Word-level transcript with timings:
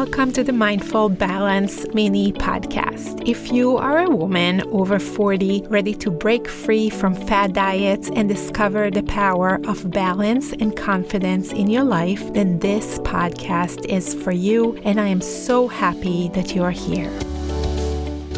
Welcome 0.00 0.32
to 0.32 0.44
the 0.44 0.52
Mindful 0.52 1.08
Balance 1.08 1.86
mini 1.94 2.30
podcast. 2.30 3.26
If 3.26 3.50
you 3.50 3.78
are 3.78 4.00
a 4.00 4.10
woman 4.10 4.60
over 4.70 4.98
40 4.98 5.62
ready 5.70 5.94
to 5.94 6.10
break 6.10 6.46
free 6.48 6.90
from 6.90 7.14
fad 7.14 7.54
diets 7.54 8.10
and 8.14 8.28
discover 8.28 8.90
the 8.90 9.04
power 9.04 9.58
of 9.66 9.90
balance 9.90 10.52
and 10.52 10.76
confidence 10.76 11.50
in 11.50 11.70
your 11.70 11.84
life, 11.84 12.30
then 12.34 12.58
this 12.58 12.98
podcast 12.98 13.86
is 13.86 14.12
for 14.12 14.32
you, 14.32 14.76
and 14.84 15.00
I 15.00 15.06
am 15.06 15.22
so 15.22 15.66
happy 15.66 16.28
that 16.34 16.54
you 16.54 16.62
are 16.62 16.70
here. 16.70 17.10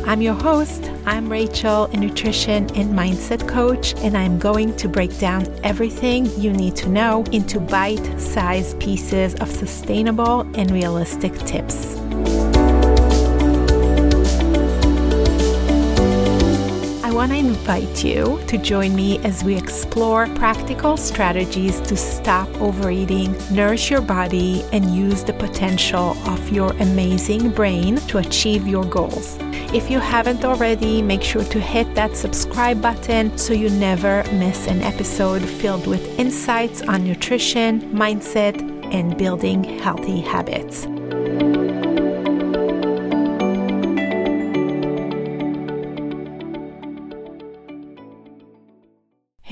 I'm 0.08 0.22
your 0.22 0.32
host. 0.32 0.90
I'm 1.04 1.30
Rachel, 1.30 1.84
a 1.84 1.96
nutrition 1.98 2.74
and 2.74 2.98
mindset 2.98 3.46
coach, 3.46 3.94
and 3.96 4.16
I'm 4.16 4.38
going 4.38 4.74
to 4.76 4.88
break 4.88 5.18
down 5.18 5.46
everything 5.62 6.24
you 6.40 6.50
need 6.50 6.76
to 6.76 6.88
know 6.88 7.24
into 7.30 7.60
bite 7.60 8.18
sized 8.18 8.80
pieces 8.80 9.34
of 9.34 9.50
sustainable 9.50 10.48
and 10.56 10.70
realistic 10.70 11.34
tips. 11.40 11.96
I 17.04 17.10
want 17.12 17.32
to 17.32 17.36
invite 17.36 18.02
you 18.02 18.40
to 18.46 18.56
join 18.56 18.96
me 18.96 19.18
as 19.26 19.44
we 19.44 19.58
explore 19.58 20.26
practical 20.28 20.96
strategies 20.96 21.82
to 21.82 21.98
stop 21.98 22.48
overeating, 22.62 23.36
nourish 23.54 23.90
your 23.90 24.00
body, 24.00 24.64
and 24.72 24.88
use 24.96 25.22
the 25.22 25.34
potential 25.34 26.16
of 26.26 26.48
your 26.48 26.72
amazing 26.78 27.50
brain 27.50 27.96
to 28.06 28.16
achieve 28.16 28.66
your 28.66 28.86
goals. 28.86 29.38
If 29.74 29.90
you 29.90 29.98
haven't 29.98 30.46
already, 30.46 31.02
make 31.02 31.22
sure 31.22 31.44
to 31.44 31.60
hit 31.60 31.94
that 31.94 32.16
subscribe 32.16 32.80
button 32.80 33.36
so 33.36 33.52
you 33.52 33.68
never 33.68 34.24
miss 34.32 34.66
an 34.66 34.80
episode 34.80 35.42
filled 35.46 35.86
with 35.86 36.18
insights 36.18 36.80
on 36.80 37.04
nutrition, 37.04 37.82
mindset, 37.92 38.56
and 38.94 39.18
building 39.18 39.64
healthy 39.64 40.22
habits. 40.22 40.86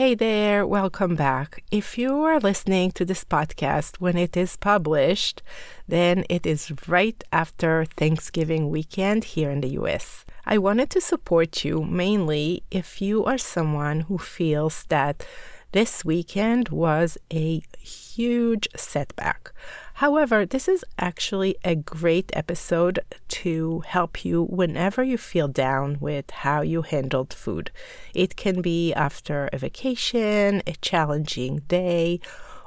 Hey 0.06 0.14
there, 0.14 0.64
welcome 0.64 1.16
back. 1.16 1.64
If 1.72 1.98
you 1.98 2.22
are 2.22 2.38
listening 2.38 2.92
to 2.92 3.04
this 3.04 3.24
podcast 3.24 3.96
when 3.96 4.16
it 4.16 4.36
is 4.36 4.56
published, 4.56 5.42
then 5.88 6.24
it 6.30 6.46
is 6.46 6.72
right 6.86 7.24
after 7.32 7.84
Thanksgiving 7.86 8.70
weekend 8.70 9.24
here 9.24 9.50
in 9.50 9.62
the 9.62 9.70
US. 9.80 10.24
I 10.44 10.58
wanted 10.58 10.90
to 10.90 11.00
support 11.00 11.64
you 11.64 11.82
mainly 11.82 12.62
if 12.70 13.02
you 13.02 13.24
are 13.24 13.36
someone 13.36 14.02
who 14.02 14.16
feels 14.16 14.84
that 14.90 15.26
this 15.72 16.04
weekend 16.04 16.68
was 16.68 17.18
a 17.32 17.64
huge 17.80 18.68
setback. 18.76 19.50
However, 20.00 20.44
this 20.44 20.68
is 20.68 20.84
actually 20.98 21.56
a 21.64 21.74
great 21.74 22.30
episode 22.34 23.00
to 23.28 23.80
help 23.86 24.26
you 24.26 24.42
whenever 24.42 25.02
you 25.02 25.16
feel 25.16 25.48
down 25.48 25.96
with 26.00 26.30
how 26.30 26.60
you 26.60 26.82
handled 26.82 27.32
food. 27.32 27.70
It 28.12 28.36
can 28.36 28.60
be 28.60 28.92
after 28.92 29.48
a 29.54 29.58
vacation, 29.58 30.62
a 30.66 30.74
challenging 30.82 31.62
day, 31.66 32.20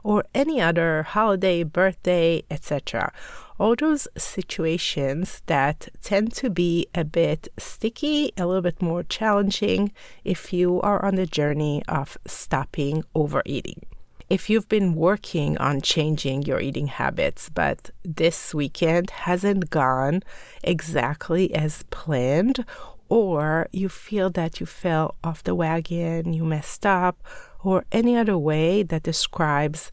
or 0.04 0.24
any 0.34 0.60
other 0.60 1.04
holiday, 1.04 1.62
birthday, 1.62 2.42
etc. 2.50 3.14
All 3.60 3.76
those 3.76 4.08
situations 4.18 5.44
that 5.46 5.90
tend 6.02 6.34
to 6.34 6.50
be 6.50 6.88
a 6.96 7.04
bit 7.04 7.48
sticky, 7.60 8.32
a 8.38 8.48
little 8.48 8.64
bit 8.64 8.82
more 8.82 9.04
challenging 9.04 9.92
if 10.24 10.52
you 10.52 10.82
are 10.82 11.06
on 11.06 11.14
the 11.14 11.28
journey 11.28 11.84
of 11.88 12.18
stopping 12.26 13.04
overeating 13.14 13.86
if 14.30 14.50
you've 14.50 14.70
been 14.70 14.96
working 14.96 15.58
on 15.58 15.82
changing 15.82 16.44
your 16.44 16.60
eating 16.60 16.88
habits, 16.88 17.50
but 17.50 17.90
this 18.04 18.54
weekend 18.54 19.10
hasn't 19.10 19.70
gone 19.70 20.22
exactly 20.64 21.54
as 21.56 21.84
planned, 21.90 22.64
or 23.10 23.68
you 23.72 23.90
feel 23.90 24.30
that 24.30 24.60
you 24.60 24.66
fell 24.68 25.16
off 25.24 25.44
the 25.44 25.56
wagon, 25.56 26.34
you 26.34 26.46
messed 26.46 26.86
up, 26.86 27.18
or 27.64 27.86
any 27.92 28.16
other 28.16 28.38
way 28.38 28.84
that 28.84 29.04
describes 29.04 29.92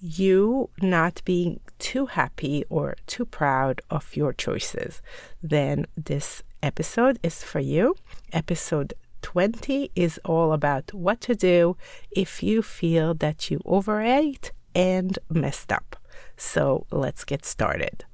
you 0.00 0.70
not 0.80 1.20
being 1.24 1.58
too 1.78 2.06
happy 2.06 2.64
or 2.68 2.94
too 3.06 3.24
proud 3.24 3.80
of 3.90 4.14
your 4.14 4.32
choices, 4.32 5.02
then 5.42 5.86
this 5.96 6.42
episode 6.62 7.18
is 7.22 7.42
for 7.42 7.58
you. 7.58 7.96
Episode 8.32 8.94
20 9.24 9.90
is 9.96 10.20
all 10.26 10.52
about 10.52 10.92
what 10.92 11.18
to 11.22 11.34
do 11.34 11.78
if 12.14 12.42
you 12.42 12.60
feel 12.60 13.14
that 13.14 13.50
you 13.50 13.58
overate 13.64 14.52
and 14.74 15.18
messed 15.30 15.72
up. 15.72 15.96
So 16.36 16.84
let's 16.90 17.24
get 17.24 17.46
started. 17.46 18.04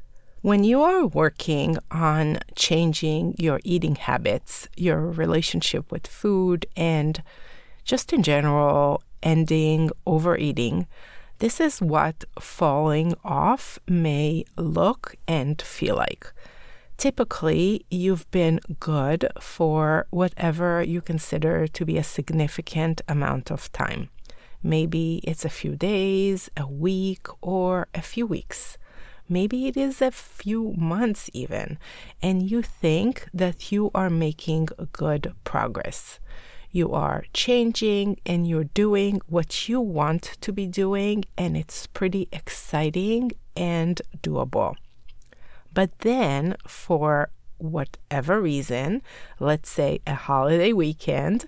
When 0.41 0.62
you 0.62 0.81
are 0.82 1.04
working 1.06 1.78
on 1.91 2.38
changing 2.54 3.34
your 3.38 3.60
eating 3.65 3.97
habits, 3.97 4.69
your 4.76 5.00
relationship 5.00 5.91
with 5.91 6.06
food, 6.06 6.66
and 6.76 7.20
just 7.84 8.12
in 8.12 8.22
general, 8.22 9.03
ending 9.20 9.91
overeating, 10.06 10.87
this 11.41 11.59
is 11.60 11.82
what 11.82 12.25
falling 12.38 13.15
off 13.25 13.81
may 13.88 14.44
look 14.56 15.16
and 15.26 15.60
feel 15.60 15.97
like 15.97 16.32
typically 17.00 17.87
you've 17.91 18.31
been 18.31 18.61
good 18.78 19.27
for 19.41 20.06
whatever 20.11 20.83
you 20.83 21.00
consider 21.00 21.66
to 21.66 21.87
be 21.87 21.97
a 21.97 22.05
significant 22.05 23.00
amount 23.09 23.50
of 23.50 23.72
time. 23.72 24.11
Maybe 24.62 25.22
it's 25.25 25.47
a 25.47 25.49
few 25.49 25.77
days, 25.77 26.50
a 26.59 26.66
week, 26.66 27.27
or 27.41 27.88
a 27.94 28.03
few 28.03 28.27
weeks. 28.27 28.77
Maybe 29.31 29.66
it 29.66 29.78
is 29.78 30.03
a 30.03 30.11
few 30.11 30.75
months 30.77 31.31
even, 31.33 31.78
and 32.21 32.50
you 32.50 32.61
think 32.61 33.27
that 33.32 33.72
you 33.72 33.91
are 33.94 34.11
making 34.11 34.69
good 34.93 35.32
progress. 35.43 36.21
You 36.71 36.93
are 36.93 37.25
changing 37.32 38.21
and 38.27 38.47
you're 38.47 38.72
doing 38.84 39.22
what 39.27 39.71
you 39.71 39.81
want 39.81 40.37
to 40.43 40.53
be 40.53 40.67
doing, 40.67 41.25
and 41.38 41.56
it's 41.56 41.87
pretty 41.87 42.28
exciting 42.31 43.32
and 43.56 44.03
doable. 44.22 44.75
But 45.72 45.98
then, 46.00 46.56
for 46.66 47.31
whatever 47.58 48.41
reason, 48.41 49.03
let's 49.38 49.70
say 49.70 50.00
a 50.06 50.14
holiday 50.14 50.72
weekend, 50.72 51.47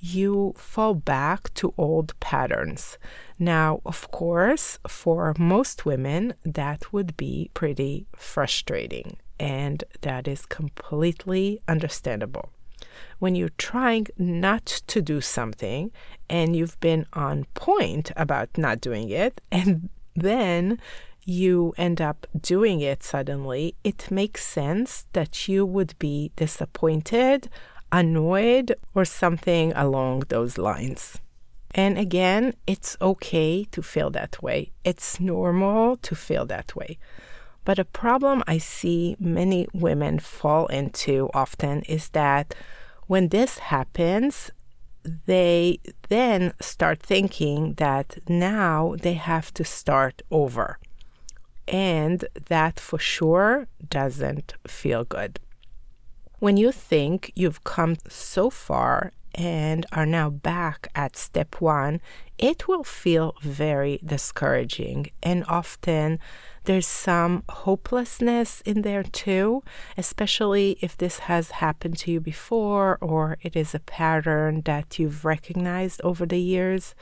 you 0.00 0.54
fall 0.56 0.94
back 0.94 1.52
to 1.54 1.74
old 1.76 2.18
patterns. 2.20 2.98
Now, 3.38 3.80
of 3.84 4.10
course, 4.10 4.78
for 4.88 5.34
most 5.38 5.84
women, 5.84 6.34
that 6.44 6.92
would 6.92 7.16
be 7.16 7.50
pretty 7.52 8.06
frustrating, 8.16 9.18
and 9.38 9.84
that 10.00 10.26
is 10.26 10.46
completely 10.46 11.60
understandable. 11.68 12.50
When 13.18 13.34
you're 13.34 13.50
trying 13.58 14.06
not 14.16 14.64
to 14.64 15.02
do 15.02 15.20
something 15.20 15.92
and 16.30 16.56
you've 16.56 16.80
been 16.80 17.04
on 17.12 17.44
point 17.52 18.10
about 18.16 18.56
not 18.56 18.80
doing 18.80 19.10
it, 19.10 19.42
and 19.52 19.90
then 20.16 20.80
you 21.24 21.74
end 21.76 22.00
up 22.00 22.26
doing 22.40 22.80
it 22.80 23.02
suddenly, 23.02 23.74
it 23.84 24.10
makes 24.10 24.44
sense 24.44 25.06
that 25.12 25.48
you 25.48 25.64
would 25.66 25.98
be 25.98 26.32
disappointed, 26.36 27.48
annoyed, 27.92 28.74
or 28.94 29.04
something 29.04 29.72
along 29.74 30.24
those 30.28 30.58
lines. 30.58 31.18
And 31.72 31.98
again, 31.98 32.54
it's 32.66 32.96
okay 33.00 33.64
to 33.70 33.82
feel 33.82 34.10
that 34.10 34.42
way. 34.42 34.72
It's 34.84 35.20
normal 35.20 35.96
to 35.98 36.14
feel 36.14 36.46
that 36.46 36.74
way. 36.74 36.98
But 37.64 37.78
a 37.78 37.84
problem 37.84 38.42
I 38.46 38.58
see 38.58 39.16
many 39.20 39.68
women 39.72 40.18
fall 40.18 40.66
into 40.66 41.30
often 41.34 41.82
is 41.82 42.08
that 42.10 42.54
when 43.06 43.28
this 43.28 43.58
happens, 43.58 44.50
they 45.26 45.78
then 46.08 46.52
start 46.60 47.00
thinking 47.00 47.74
that 47.74 48.18
now 48.28 48.96
they 49.00 49.14
have 49.14 49.52
to 49.54 49.64
start 49.64 50.22
over. 50.30 50.78
And 51.70 52.24
that 52.48 52.80
for 52.80 52.98
sure 52.98 53.68
doesn't 53.88 54.54
feel 54.66 55.04
good. 55.04 55.38
When 56.40 56.56
you 56.56 56.72
think 56.72 57.30
you've 57.36 57.62
come 57.64 57.96
so 58.08 58.50
far 58.50 59.12
and 59.36 59.86
are 59.92 60.06
now 60.06 60.30
back 60.30 60.88
at 60.96 61.16
step 61.16 61.60
one, 61.60 62.00
it 62.38 62.66
will 62.66 62.82
feel 62.82 63.36
very 63.40 64.00
discouraging. 64.04 65.10
And 65.22 65.44
often 65.46 66.18
there's 66.64 66.86
some 66.86 67.42
hopelessness 67.48 68.60
in 68.66 68.82
there 68.82 69.02
too, 69.02 69.62
especially 69.96 70.76
if 70.80 70.96
this 70.96 71.20
has 71.20 71.52
happened 71.52 71.96
to 71.98 72.12
you 72.12 72.20
before 72.20 72.98
or 73.00 73.38
it 73.42 73.56
is 73.56 73.74
a 73.74 73.80
pattern 73.80 74.62
that 74.66 74.98
you've 74.98 75.24
recognized 75.24 76.00
over 76.04 76.26
the 76.26 76.40
years. 76.40 76.94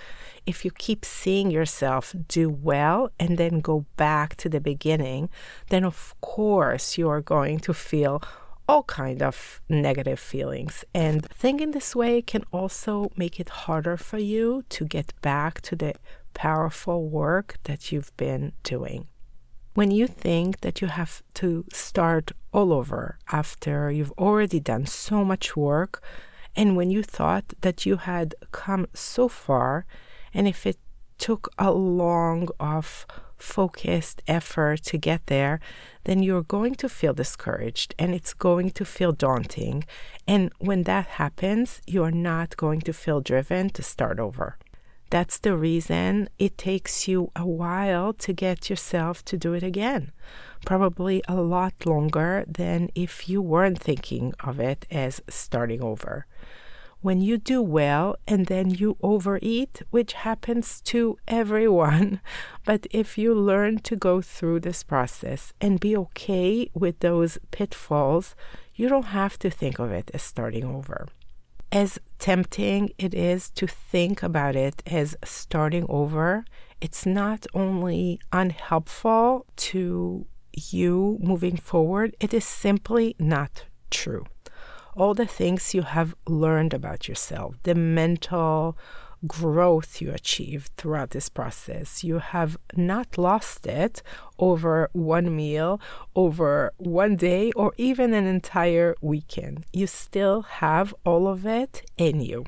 If 0.46 0.64
you 0.64 0.70
keep 0.70 1.04
seeing 1.04 1.50
yourself 1.50 2.14
do 2.28 2.48
well 2.48 3.10
and 3.18 3.36
then 3.36 3.60
go 3.60 3.84
back 3.96 4.36
to 4.36 4.48
the 4.48 4.60
beginning, 4.60 5.28
then 5.70 5.84
of 5.84 6.14
course 6.20 6.96
you 6.96 7.08
are 7.08 7.20
going 7.20 7.58
to 7.60 7.74
feel 7.74 8.22
all 8.68 8.84
kind 8.84 9.22
of 9.22 9.60
negative 9.68 10.20
feelings 10.20 10.84
and 10.94 11.24
thinking 11.30 11.70
this 11.70 11.96
way 11.96 12.20
can 12.20 12.44
also 12.52 13.10
make 13.16 13.40
it 13.40 13.48
harder 13.48 13.96
for 13.96 14.18
you 14.18 14.62
to 14.68 14.84
get 14.84 15.14
back 15.22 15.60
to 15.62 15.74
the 15.74 15.94
powerful 16.34 17.08
work 17.08 17.56
that 17.64 17.90
you've 17.90 18.14
been 18.16 18.52
doing 18.62 19.08
When 19.78 19.92
you 19.92 20.08
think 20.08 20.62
that 20.62 20.80
you 20.80 20.88
have 20.88 21.22
to 21.34 21.64
start 21.72 22.32
all 22.52 22.72
over 22.72 23.16
after 23.30 23.92
you've 23.92 24.18
already 24.18 24.58
done 24.58 24.86
so 24.86 25.24
much 25.24 25.56
work, 25.56 26.02
and 26.56 26.76
when 26.76 26.90
you 26.90 27.04
thought 27.04 27.54
that 27.60 27.86
you 27.86 27.98
had 27.98 28.34
come 28.50 28.88
so 28.92 29.28
far, 29.28 29.86
and 30.34 30.48
if 30.48 30.66
it 30.66 30.78
took 31.16 31.54
a 31.60 31.70
long 31.70 32.48
of 32.58 33.06
focused 33.36 34.20
effort 34.26 34.82
to 34.82 34.98
get 34.98 35.26
there, 35.26 35.60
then 36.02 36.24
you're 36.24 36.42
going 36.42 36.74
to 36.74 36.88
feel 36.88 37.14
discouraged 37.14 37.94
and 38.00 38.16
it's 38.16 38.34
going 38.34 38.72
to 38.72 38.84
feel 38.84 39.12
daunting. 39.12 39.84
And 40.26 40.50
when 40.58 40.82
that 40.90 41.06
happens, 41.22 41.82
you're 41.86 42.10
not 42.10 42.56
going 42.56 42.80
to 42.80 42.92
feel 42.92 43.20
driven 43.20 43.70
to 43.70 43.82
start 43.84 44.18
over. 44.18 44.58
That's 45.10 45.38
the 45.38 45.56
reason 45.56 46.28
it 46.38 46.58
takes 46.58 47.08
you 47.08 47.30
a 47.34 47.46
while 47.46 48.12
to 48.14 48.32
get 48.32 48.68
yourself 48.68 49.24
to 49.26 49.38
do 49.38 49.54
it 49.54 49.62
again. 49.62 50.12
Probably 50.66 51.22
a 51.26 51.36
lot 51.36 51.86
longer 51.86 52.44
than 52.46 52.90
if 52.94 53.28
you 53.28 53.40
weren't 53.40 53.80
thinking 53.80 54.34
of 54.40 54.60
it 54.60 54.86
as 54.90 55.22
starting 55.28 55.82
over 55.82 56.26
when 57.00 57.20
you 57.20 57.38
do 57.38 57.62
well 57.62 58.16
and 58.26 58.46
then 58.46 58.70
you 58.70 58.96
overeat, 59.02 59.82
which 59.90 60.14
happens 60.14 60.80
to 60.80 61.16
everyone. 61.26 62.20
But 62.64 62.86
if 62.90 63.16
you 63.16 63.34
learn 63.34 63.78
to 63.78 63.96
go 63.96 64.20
through 64.20 64.60
this 64.60 64.82
process 64.82 65.54
and 65.58 65.80
be 65.80 65.96
okay 65.96 66.70
with 66.74 67.00
those 67.00 67.38
pitfalls, 67.50 68.34
you 68.74 68.88
don't 68.88 69.06
have 69.06 69.38
to 69.38 69.48
think 69.48 69.78
of 69.78 69.90
it 69.90 70.10
as 70.12 70.22
starting 70.22 70.64
over. 70.64 71.06
As 71.70 71.98
tempting 72.18 72.90
it 72.96 73.12
is 73.12 73.50
to 73.50 73.66
think 73.66 74.22
about 74.22 74.56
it 74.56 74.82
as 74.86 75.16
starting 75.22 75.84
over, 75.88 76.44
it's 76.80 77.04
not 77.04 77.46
only 77.52 78.18
unhelpful 78.32 79.44
to 79.56 80.26
you 80.54 81.18
moving 81.20 81.56
forward, 81.56 82.16
it 82.20 82.32
is 82.32 82.44
simply 82.44 83.14
not 83.18 83.66
true. 83.90 84.24
All 84.96 85.12
the 85.12 85.26
things 85.26 85.74
you 85.74 85.82
have 85.82 86.14
learned 86.26 86.72
about 86.72 87.06
yourself, 87.06 87.56
the 87.64 87.74
mental 87.74 88.76
growth 89.26 90.00
you 90.00 90.12
achieved 90.12 90.72
throughout 90.76 91.10
this 91.10 91.28
process. 91.28 92.04
You 92.04 92.18
have 92.18 92.56
not 92.76 93.18
lost 93.18 93.66
it 93.66 94.02
over 94.38 94.88
one 94.92 95.34
meal, 95.34 95.80
over 96.14 96.72
one 96.76 97.16
day, 97.16 97.50
or 97.52 97.72
even 97.76 98.14
an 98.14 98.26
entire 98.26 98.94
weekend. 99.00 99.64
You 99.72 99.86
still 99.86 100.42
have 100.42 100.94
all 101.04 101.26
of 101.28 101.44
it 101.46 101.90
in 101.96 102.20
you. 102.20 102.44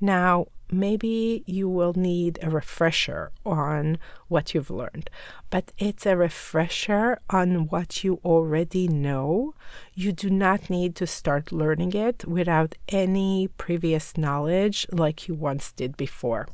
Now, 0.00 0.46
maybe 0.70 1.42
you 1.46 1.68
will 1.68 1.94
need 1.94 2.38
a 2.42 2.50
refresher 2.50 3.30
on 3.44 3.98
what 4.28 4.54
you've 4.54 4.70
learned, 4.70 5.10
but 5.50 5.72
it's 5.78 6.06
a 6.06 6.16
refresher 6.16 7.18
on 7.30 7.66
what 7.68 8.04
you 8.04 8.20
already 8.24 8.88
know. 8.88 9.54
You 9.94 10.12
do 10.12 10.30
not 10.30 10.70
need 10.70 10.94
to 10.96 11.06
start 11.06 11.52
learning 11.52 11.94
it 11.94 12.26
without 12.26 12.76
any 12.88 13.48
previous 13.58 14.16
knowledge 14.16 14.86
like 14.92 15.28
you 15.28 15.34
once 15.34 15.72
did 15.72 15.96
before. 15.96 16.48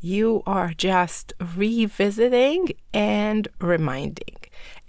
You 0.00 0.42
are 0.46 0.72
just 0.76 1.34
revisiting 1.56 2.72
and 2.94 3.48
reminding. 3.60 4.29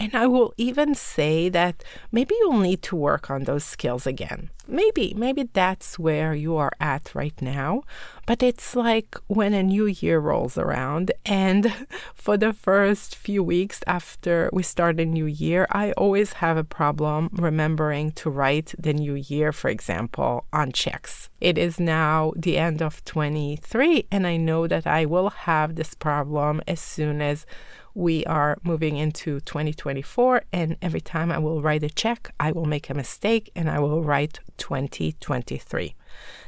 And 0.02 0.16
I 0.16 0.26
will 0.26 0.52
even 0.58 0.96
say 0.96 1.48
that 1.50 1.84
maybe 2.12 2.34
you'll 2.40 2.58
need 2.58 2.82
to 2.90 2.96
work 2.96 3.30
on 3.30 3.44
those 3.44 3.64
skills 3.64 4.08
again. 4.08 4.50
Maybe, 4.68 5.14
maybe 5.16 5.44
that's 5.54 6.00
where 6.00 6.34
you 6.34 6.56
are 6.56 6.72
at 6.80 7.14
right 7.14 7.40
now. 7.40 7.84
But 8.26 8.42
it's 8.42 8.76
like 8.76 9.16
when 9.28 9.54
a 9.54 9.62
new 9.62 9.86
year 9.86 10.20
rolls 10.20 10.58
around, 10.58 11.12
and 11.24 11.88
for 12.16 12.36
the 12.36 12.52
first 12.52 13.16
few 13.16 13.44
weeks 13.44 13.82
after 13.86 14.50
we 14.52 14.64
start 14.64 15.00
a 15.00 15.06
new 15.06 15.28
year, 15.28 15.68
I 15.70 15.92
always 15.92 16.34
have 16.34 16.58
a 16.58 16.64
problem 16.64 17.30
remembering 17.34 18.12
to 18.14 18.32
write 18.32 18.74
the 18.80 18.94
new 18.94 19.14
year, 19.14 19.52
for 19.52 19.70
example, 19.70 20.46
on 20.52 20.72
checks. 20.72 21.30
It 21.40 21.60
is 21.60 21.80
now 21.80 22.34
the 22.36 22.58
end 22.58 22.82
of 22.82 23.04
23, 23.06 24.08
and 24.12 24.26
I 24.26 24.38
know 24.38 24.66
that 24.66 24.88
I 24.88 25.06
will 25.06 25.30
have 25.30 25.76
this 25.76 25.94
problem 25.94 26.62
as 26.68 26.80
soon 26.80 27.22
as 27.22 27.46
we 27.94 28.26
are 28.26 28.58
moving 28.64 28.98
into 28.98 29.40
2024, 29.42 30.44
and 30.52 30.78
every 30.82 31.02
time 31.02 31.32
I 31.32 31.38
will 31.38 31.62
write 31.62 31.84
a 31.84 31.90
check, 31.90 32.34
I 32.40 32.52
will 32.52 32.66
make 32.66 32.90
a 32.90 32.94
mistake 32.94 33.52
and 33.56 33.70
I 33.70 33.80
will 33.80 34.04
write 34.04 34.40
2023. 34.58 35.96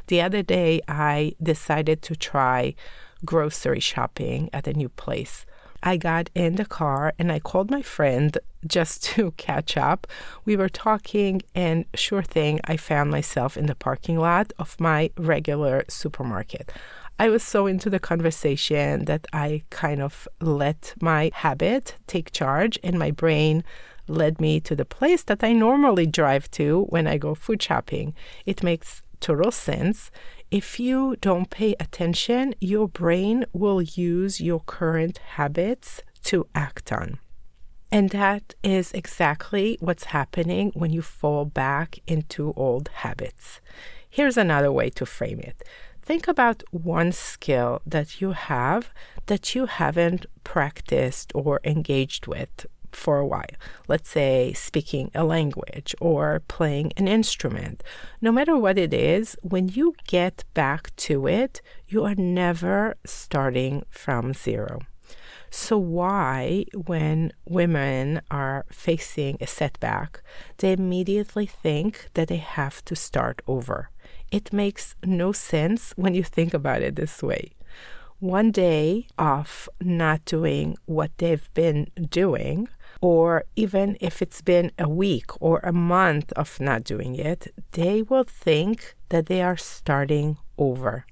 The 0.08 0.22
other 0.22 0.42
day, 0.42 0.82
I 0.88 1.34
decided 1.42 2.02
to 2.04 2.16
try 2.16 2.76
grocery 3.26 3.80
shopping 3.80 4.50
at 4.54 4.68
a 4.68 4.74
new 4.74 4.90
place. 4.90 5.46
I 5.86 5.98
got 5.98 6.30
in 6.34 6.56
the 6.56 6.66
car 6.66 7.14
and 7.20 7.32
I 7.32 7.40
called 7.40 7.70
my 7.70 7.82
friend 7.82 8.38
just 8.66 9.04
to 9.16 9.32
catch 9.32 9.76
up. 9.78 10.08
We 10.46 10.56
were 10.56 10.70
talking, 10.70 11.42
and 11.54 11.86
sure 11.94 12.24
thing, 12.24 12.62
I 12.64 12.78
found 12.78 13.12
myself 13.12 13.58
in 13.58 13.66
the 13.66 13.76
parking 13.76 14.18
lot 14.18 14.54
of 14.58 14.80
my 14.80 15.12
regular 15.18 15.84
supermarket. 15.90 16.72
I 17.20 17.30
was 17.30 17.44
so 17.44 17.68
into 17.68 17.90
the 17.90 18.00
conversation 18.00 19.06
that 19.06 19.28
I 19.32 19.64
kind 19.70 20.02
of 20.02 20.28
let 20.42 20.96
my 21.00 21.32
habit 21.34 21.96
take 22.08 22.32
charge, 22.32 22.80
and 22.84 22.98
my 22.98 23.12
brain 23.12 23.64
led 24.08 24.42
me 24.42 24.60
to 24.62 24.76
the 24.76 24.86
place 24.86 25.24
that 25.24 25.44
I 25.44 25.54
normally 25.54 26.08
drive 26.08 26.50
to 26.52 26.86
when 26.90 27.08
I 27.08 27.18
go 27.18 27.36
food 27.36 27.62
shopping. 27.62 28.14
It 28.46 28.64
makes 28.64 29.02
total 29.20 29.52
sense. 29.52 30.12
If 30.52 30.80
you 30.80 31.16
don't 31.22 31.50
pay 31.50 31.76
attention, 31.80 32.56
your 32.60 32.88
brain 32.88 33.46
will 33.54 33.82
use 33.82 34.42
your 34.42 34.60
current 34.60 35.20
habits 35.20 36.02
to 36.24 36.48
act 36.54 36.92
on. 36.92 37.20
And 37.92 38.10
that 38.10 38.56
is 38.64 38.92
exactly 38.92 39.78
what's 39.80 40.06
happening 40.06 40.72
when 40.74 40.92
you 40.92 41.04
fall 41.04 41.46
back 41.46 42.00
into 42.08 42.52
old 42.58 42.90
habits. 42.90 43.62
Here's 44.10 44.38
another 44.38 44.72
way 44.72 44.90
to 44.92 45.06
frame 45.06 45.40
it 45.40 45.64
think 46.04 46.28
about 46.28 46.64
one 46.72 47.12
skill 47.12 47.82
that 47.86 48.22
you 48.22 48.32
have 48.32 48.92
that 49.28 49.56
you 49.56 49.66
haven't 49.66 50.26
practiced 50.44 51.32
or 51.34 51.60
engaged 51.64 52.28
with 52.28 52.66
for 52.92 53.18
a 53.18 53.26
while. 53.26 53.56
Let's 53.88 54.10
say 54.10 54.54
speaking 54.54 55.10
a 55.16 55.24
language 55.24 55.96
or 56.00 56.42
playing 56.48 56.94
an 56.98 57.08
instrument. 57.08 57.82
No 58.22 58.32
matter 58.32 58.56
what 58.56 58.78
it 58.78 58.94
is, 58.94 59.36
when 59.42 59.68
you 59.70 59.96
get 60.08 60.44
back 60.54 60.96
to 61.08 61.28
it, 61.28 61.62
you 61.88 62.04
are 62.06 62.16
never 62.16 62.96
starting 63.06 63.84
from 63.90 64.34
zero. 64.34 64.82
So, 65.50 65.78
why, 65.78 66.66
when 66.74 67.32
women 67.46 68.22
are 68.32 68.66
facing 68.72 69.38
a 69.40 69.46
setback, 69.46 70.24
they 70.58 70.74
immediately 70.74 71.46
think 71.46 72.10
that 72.16 72.28
they 72.28 72.38
have 72.38 72.84
to 72.86 72.96
start 72.96 73.44
over? 73.48 73.90
It 74.34 74.52
makes 74.52 74.96
no 75.06 75.32
sense 75.32 75.94
when 75.96 76.16
you 76.16 76.24
think 76.24 76.56
about 76.56 76.82
it 76.82 76.96
this 76.96 77.22
way. 77.22 77.52
One 78.20 78.50
day 78.50 79.06
of 79.16 79.70
not 79.80 80.26
doing 80.26 80.76
what 80.86 81.12
they've 81.20 81.48
been 81.54 81.92
doing, 82.10 82.68
or 83.00 83.44
even 83.56 83.96
if 84.02 84.24
it's 84.24 84.42
been 84.42 84.72
a 84.80 84.90
week 84.90 85.30
or 85.40 85.60
a 85.60 85.72
month 85.72 86.34
of 86.34 86.60
not 86.60 86.84
doing 86.84 87.16
it, 87.16 87.54
they 87.74 88.02
will 88.02 88.24
think 88.24 88.96
that 89.10 89.28
they 89.28 89.44
are 89.44 89.56
starting 89.56 90.38
over. 90.58 91.06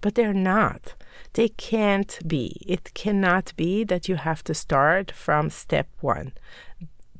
But 0.00 0.16
they're 0.16 0.34
not. 0.34 0.94
They 1.34 1.50
can't 1.50 2.18
be. 2.26 2.60
It 2.66 2.92
cannot 2.92 3.52
be 3.56 3.84
that 3.84 4.08
you 4.08 4.16
have 4.16 4.42
to 4.44 4.54
start 4.54 5.12
from 5.12 5.48
step 5.48 5.86
one. 6.00 6.32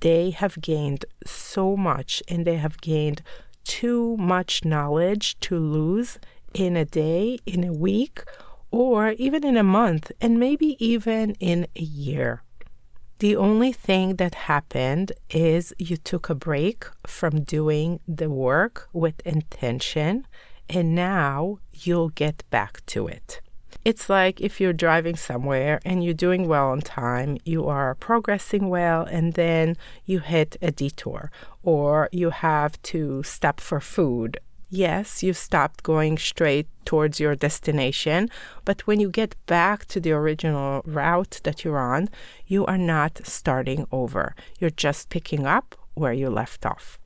They 0.00 0.30
have 0.30 0.60
gained 0.60 1.04
so 1.24 1.76
much 1.76 2.24
and 2.26 2.44
they 2.44 2.56
have 2.56 2.80
gained 2.80 3.22
too 3.64 4.16
much 4.16 4.64
knowledge 4.64 5.38
to 5.40 5.58
lose 5.58 6.18
in 6.52 6.76
a 6.76 6.84
day, 6.84 7.38
in 7.46 7.64
a 7.64 7.72
week, 7.72 8.22
or 8.70 9.10
even 9.12 9.44
in 9.44 9.56
a 9.56 9.62
month, 9.62 10.12
and 10.20 10.38
maybe 10.38 10.76
even 10.84 11.34
in 11.40 11.66
a 11.76 11.82
year. 11.82 12.42
The 13.18 13.36
only 13.36 13.72
thing 13.72 14.16
that 14.16 14.34
happened 14.34 15.12
is 15.30 15.72
you 15.78 15.96
took 15.96 16.28
a 16.28 16.34
break 16.34 16.84
from 17.06 17.42
doing 17.42 18.00
the 18.06 18.28
work 18.28 18.88
with 18.92 19.24
intention, 19.24 20.26
and 20.68 20.94
now 20.94 21.58
you'll 21.72 22.10
get 22.10 22.42
back 22.50 22.84
to 22.86 23.06
it. 23.06 23.40
It's 23.84 24.08
like 24.08 24.40
if 24.40 24.62
you're 24.62 24.72
driving 24.72 25.14
somewhere 25.14 25.78
and 25.84 26.02
you're 26.02 26.14
doing 26.14 26.48
well 26.48 26.70
on 26.70 26.80
time, 26.80 27.36
you 27.44 27.68
are 27.68 27.94
progressing 27.94 28.70
well, 28.70 29.02
and 29.02 29.34
then 29.34 29.76
you 30.06 30.20
hit 30.20 30.56
a 30.62 30.70
detour 30.70 31.30
or 31.62 32.08
you 32.10 32.30
have 32.30 32.80
to 32.82 33.22
stop 33.22 33.60
for 33.60 33.80
food. 33.80 34.38
Yes, 34.70 35.22
you've 35.22 35.36
stopped 35.36 35.82
going 35.82 36.16
straight 36.16 36.66
towards 36.86 37.20
your 37.20 37.36
destination, 37.36 38.30
but 38.64 38.80
when 38.86 39.00
you 39.00 39.10
get 39.10 39.36
back 39.46 39.84
to 39.86 40.00
the 40.00 40.12
original 40.12 40.80
route 40.86 41.40
that 41.44 41.62
you're 41.62 41.78
on, 41.78 42.08
you 42.46 42.64
are 42.64 42.78
not 42.78 43.20
starting 43.24 43.86
over. 43.92 44.34
You're 44.58 44.70
just 44.70 45.10
picking 45.10 45.46
up 45.46 45.76
where 45.92 46.14
you 46.14 46.30
left 46.30 46.64
off. 46.64 46.98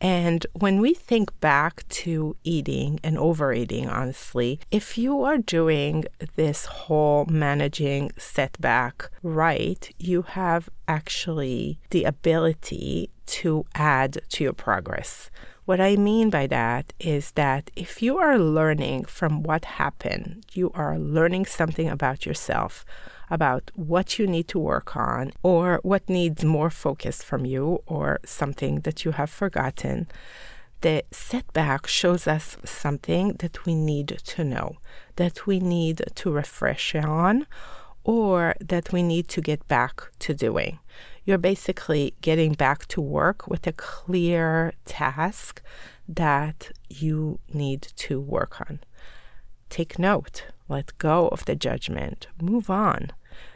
And 0.00 0.46
when 0.52 0.80
we 0.80 0.92
think 0.92 1.38
back 1.40 1.88
to 1.88 2.36
eating 2.44 3.00
and 3.02 3.16
overeating, 3.16 3.88
honestly, 3.88 4.60
if 4.70 4.98
you 4.98 5.22
are 5.22 5.38
doing 5.38 6.04
this 6.36 6.66
whole 6.66 7.24
managing 7.26 8.12
setback 8.18 9.10
right, 9.22 9.90
you 9.98 10.22
have 10.22 10.68
actually 10.86 11.78
the 11.90 12.04
ability 12.04 13.10
to 13.26 13.64
add 13.74 14.18
to 14.30 14.44
your 14.44 14.52
progress. 14.52 15.30
What 15.64 15.80
I 15.80 15.96
mean 15.96 16.30
by 16.30 16.46
that 16.46 16.92
is 17.00 17.32
that 17.32 17.70
if 17.74 18.00
you 18.00 18.18
are 18.18 18.38
learning 18.38 19.06
from 19.06 19.42
what 19.42 19.64
happened, 19.64 20.44
you 20.52 20.70
are 20.74 20.96
learning 20.96 21.46
something 21.46 21.88
about 21.88 22.24
yourself, 22.24 22.84
about 23.30 23.70
what 23.74 24.18
you 24.18 24.26
need 24.26 24.48
to 24.48 24.58
work 24.58 24.96
on, 24.96 25.32
or 25.42 25.80
what 25.82 26.08
needs 26.08 26.44
more 26.44 26.70
focus 26.70 27.22
from 27.22 27.44
you, 27.44 27.82
or 27.86 28.20
something 28.24 28.80
that 28.80 29.04
you 29.04 29.12
have 29.12 29.30
forgotten. 29.30 30.06
The 30.82 31.04
setback 31.10 31.86
shows 31.86 32.26
us 32.26 32.56
something 32.64 33.34
that 33.40 33.64
we 33.64 33.74
need 33.74 34.08
to 34.08 34.44
know, 34.44 34.76
that 35.16 35.46
we 35.46 35.58
need 35.58 36.02
to 36.14 36.30
refresh 36.30 36.94
on, 36.94 37.46
or 38.04 38.54
that 38.60 38.92
we 38.92 39.02
need 39.02 39.28
to 39.28 39.40
get 39.40 39.66
back 39.66 40.10
to 40.20 40.34
doing 40.34 40.78
you're 41.26 41.38
basically 41.38 42.14
getting 42.20 42.52
back 42.52 42.86
to 42.86 43.00
work 43.00 43.48
with 43.48 43.66
a 43.66 43.72
clear 43.72 44.72
task 44.84 45.60
that 46.08 46.70
you 46.88 47.40
need 47.52 47.82
to 47.82 48.20
work 48.20 48.60
on. 48.60 48.78
Take 49.68 49.98
note, 49.98 50.46
let 50.68 50.96
go 50.98 51.28
of 51.28 51.44
the 51.44 51.54
judgment, 51.54 52.28
move 52.40 52.70
on. 52.70 53.10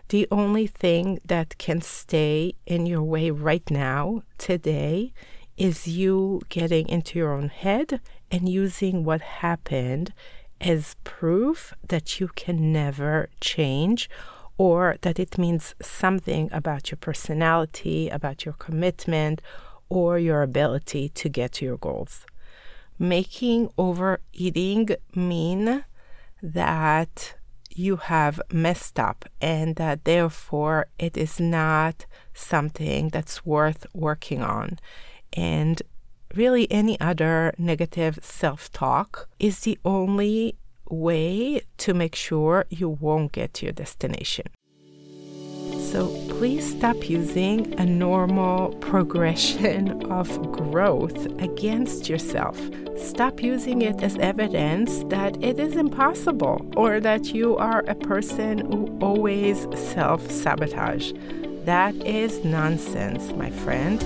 The 0.08 0.26
only 0.30 0.66
thing 0.66 1.20
that 1.24 1.58
can 1.58 1.80
stay 1.80 2.54
in 2.66 2.86
your 2.86 3.02
way 3.02 3.30
right 3.30 3.68
now, 3.70 4.22
today, 4.38 5.12
is 5.56 5.86
you 5.86 6.40
getting 6.48 6.88
into 6.88 7.18
your 7.18 7.32
own 7.32 7.48
head 7.48 8.00
and 8.30 8.48
using 8.48 9.04
what 9.04 9.20
happened 9.20 10.12
as 10.60 10.96
proof 11.04 11.72
that 11.86 12.18
you 12.18 12.28
can 12.28 12.72
never 12.72 13.28
change 13.40 14.08
or 14.58 14.96
that 15.00 15.18
it 15.18 15.38
means 15.38 15.74
something 15.80 16.50
about 16.52 16.90
your 16.90 16.98
personality, 16.98 18.08
about 18.10 18.44
your 18.44 18.54
commitment, 18.54 19.40
or 19.88 20.18
your 20.18 20.42
ability 20.42 21.08
to 21.08 21.28
get 21.28 21.52
to 21.52 21.64
your 21.64 21.78
goals. 21.78 22.26
Making 22.98 23.70
overeating 23.78 24.90
mean 25.14 25.84
that 26.42 27.34
you 27.74 27.96
have 27.96 28.40
messed 28.52 28.98
up 28.98 29.24
and 29.40 29.76
that 29.76 30.04
therefore 30.04 30.86
it 30.98 31.16
is 31.16 31.38
not 31.38 32.06
something 32.34 33.08
that's 33.08 33.46
worth 33.46 33.86
working 33.94 34.42
on. 34.42 34.78
And 35.32 35.80
really, 36.34 36.70
any 36.70 36.98
other 37.00 37.54
negative 37.58 38.18
self 38.22 38.72
talk 38.72 39.28
is 39.38 39.60
the 39.60 39.78
only 39.84 40.56
way 40.88 41.62
to 41.78 41.94
make 41.94 42.14
sure 42.16 42.66
you 42.68 42.88
won't 42.88 43.32
get 43.32 43.54
to 43.54 43.66
your 43.66 43.72
destination. 43.72 44.46
So 45.78 46.29
please 46.40 46.70
stop 46.70 47.10
using 47.10 47.78
a 47.78 47.84
normal 47.84 48.70
progression 48.76 50.02
of 50.10 50.26
growth 50.52 51.26
against 51.38 52.08
yourself. 52.08 52.58
Stop 52.96 53.42
using 53.42 53.82
it 53.82 54.02
as 54.02 54.16
evidence 54.16 55.04
that 55.08 55.36
it 55.44 55.58
is 55.58 55.76
impossible 55.76 56.66
or 56.78 56.98
that 56.98 57.34
you 57.34 57.58
are 57.58 57.80
a 57.80 57.94
person 57.94 58.56
who 58.72 58.98
always 59.02 59.66
self 59.92 60.30
sabotage. 60.30 61.12
That 61.66 61.94
is 62.06 62.42
nonsense, 62.42 63.34
my 63.34 63.50
friend. 63.50 64.00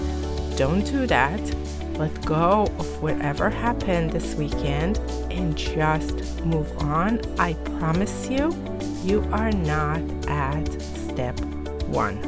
Don't 0.56 0.84
do 0.86 1.06
that 1.06 1.40
let 2.00 2.26
go 2.26 2.62
of 2.80 3.00
whatever 3.00 3.48
happened 3.48 4.10
this 4.10 4.34
weekend 4.34 4.98
and 5.30 5.56
just 5.56 6.44
move 6.44 6.76
on. 6.78 7.20
I 7.38 7.52
promise 7.78 8.28
you, 8.28 8.50
you 9.04 9.20
are 9.30 9.52
not 9.52 10.02
at 10.26 10.66
step 10.82 11.38
one. 11.94 12.18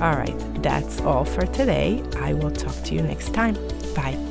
All 0.00 0.16
right, 0.16 0.36
that's 0.62 1.00
all 1.00 1.24
for 1.24 1.46
today. 1.46 2.02
I 2.18 2.32
will 2.32 2.50
talk 2.50 2.74
to 2.84 2.94
you 2.94 3.02
next 3.02 3.34
time. 3.34 3.54
Bye. 3.94 4.25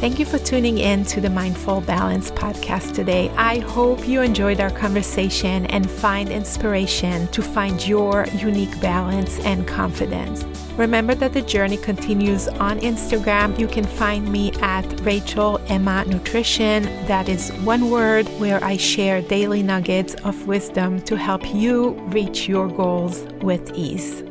Thank 0.00 0.18
you 0.18 0.24
for 0.24 0.38
tuning 0.38 0.78
in 0.78 1.04
to 1.04 1.20
the 1.20 1.28
Mindful 1.28 1.82
Balance 1.82 2.30
podcast 2.30 2.94
today. 2.94 3.28
I 3.36 3.58
hope 3.58 4.08
you 4.08 4.22
enjoyed 4.22 4.58
our 4.58 4.70
conversation 4.70 5.66
and 5.66 5.90
find 5.90 6.30
inspiration 6.30 7.28
to 7.28 7.42
find 7.42 7.86
your 7.86 8.24
unique 8.28 8.80
balance 8.80 9.38
and 9.40 9.68
confidence. 9.68 10.44
Remember 10.78 11.14
that 11.16 11.34
the 11.34 11.42
journey 11.42 11.76
continues 11.76 12.48
on 12.48 12.80
Instagram. 12.80 13.58
You 13.58 13.68
can 13.68 13.84
find 13.84 14.26
me 14.32 14.52
at 14.62 14.86
Rachel 15.02 15.60
Emma 15.68 16.06
Nutrition. 16.06 16.84
That 17.04 17.28
is 17.28 17.50
one 17.58 17.90
word 17.90 18.26
where 18.40 18.64
I 18.64 18.78
share 18.78 19.20
daily 19.20 19.62
nuggets 19.62 20.14
of 20.24 20.46
wisdom 20.46 21.02
to 21.02 21.16
help 21.18 21.54
you 21.54 21.90
reach 22.08 22.48
your 22.48 22.68
goals 22.68 23.26
with 23.42 23.74
ease. 23.74 24.22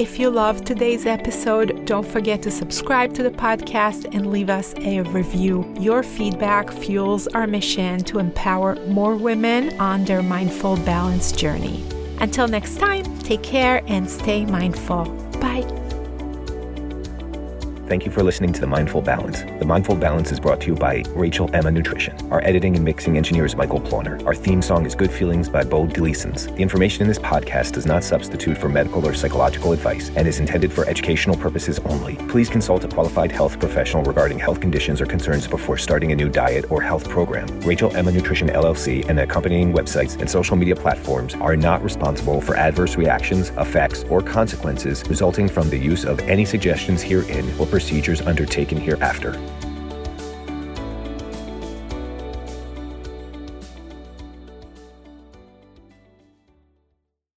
If 0.00 0.18
you 0.18 0.30
loved 0.30 0.66
today's 0.66 1.04
episode, 1.04 1.84
don't 1.84 2.06
forget 2.06 2.40
to 2.44 2.50
subscribe 2.50 3.12
to 3.12 3.22
the 3.22 3.30
podcast 3.30 4.08
and 4.14 4.32
leave 4.32 4.48
us 4.48 4.72
a 4.78 5.02
review. 5.02 5.74
Your 5.78 6.02
feedback 6.02 6.70
fuels 6.70 7.26
our 7.26 7.46
mission 7.46 8.02
to 8.04 8.18
empower 8.18 8.76
more 8.86 9.14
women 9.14 9.78
on 9.78 10.06
their 10.06 10.22
mindful 10.22 10.78
balance 10.86 11.32
journey. 11.32 11.84
Until 12.18 12.48
next 12.48 12.78
time, 12.78 13.04
take 13.18 13.42
care 13.42 13.82
and 13.88 14.08
stay 14.08 14.46
mindful. 14.46 15.04
Bye. 15.38 15.79
Thank 17.90 18.06
you 18.06 18.12
for 18.12 18.22
listening 18.22 18.52
to 18.52 18.60
The 18.60 18.68
Mindful 18.68 19.02
Balance. 19.02 19.42
The 19.58 19.64
Mindful 19.64 19.96
Balance 19.96 20.30
is 20.30 20.38
brought 20.38 20.60
to 20.60 20.68
you 20.68 20.76
by 20.76 21.02
Rachel 21.08 21.50
Emma 21.52 21.72
Nutrition. 21.72 22.14
Our 22.30 22.40
editing 22.44 22.76
and 22.76 22.84
mixing 22.84 23.16
engineer 23.16 23.44
is 23.44 23.56
Michael 23.56 23.80
Ploner. 23.80 24.24
Our 24.26 24.34
theme 24.36 24.62
song 24.62 24.86
is 24.86 24.94
Good 24.94 25.10
Feelings 25.10 25.48
by 25.48 25.64
Bo 25.64 25.88
Delisons. 25.88 26.54
The 26.54 26.62
information 26.62 27.02
in 27.02 27.08
this 27.08 27.18
podcast 27.18 27.72
does 27.72 27.86
not 27.86 28.04
substitute 28.04 28.56
for 28.58 28.68
medical 28.68 29.04
or 29.04 29.12
psychological 29.12 29.72
advice 29.72 30.08
and 30.14 30.28
is 30.28 30.38
intended 30.38 30.72
for 30.72 30.86
educational 30.86 31.36
purposes 31.36 31.80
only. 31.80 32.14
Please 32.28 32.48
consult 32.48 32.84
a 32.84 32.88
qualified 32.88 33.32
health 33.32 33.58
professional 33.58 34.04
regarding 34.04 34.38
health 34.38 34.60
conditions 34.60 35.00
or 35.00 35.06
concerns 35.06 35.48
before 35.48 35.76
starting 35.76 36.12
a 36.12 36.14
new 36.14 36.28
diet 36.28 36.70
or 36.70 36.80
health 36.80 37.08
program. 37.08 37.48
Rachel 37.62 37.90
Emma 37.96 38.12
Nutrition 38.12 38.50
LLC 38.50 39.04
and 39.08 39.18
the 39.18 39.24
accompanying 39.24 39.72
websites 39.72 40.16
and 40.20 40.30
social 40.30 40.54
media 40.54 40.76
platforms 40.76 41.34
are 41.34 41.56
not 41.56 41.82
responsible 41.82 42.40
for 42.40 42.56
adverse 42.56 42.96
reactions, 42.96 43.48
effects, 43.58 44.04
or 44.04 44.22
consequences 44.22 45.02
resulting 45.08 45.48
from 45.48 45.68
the 45.70 45.76
use 45.76 46.04
of 46.04 46.20
any 46.20 46.44
suggestions 46.44 47.02
herein 47.02 47.52
or 47.58 47.66
procedures 47.80 48.20
undertaken 48.20 48.78
hereafter. 48.78 49.32